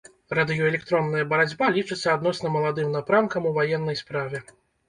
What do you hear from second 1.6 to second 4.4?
лічыцца адносна маладым напрамкам у ваеннай справе.